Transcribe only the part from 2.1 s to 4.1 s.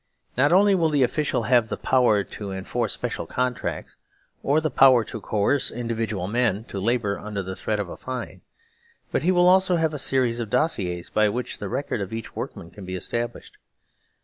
to enforce special contracts,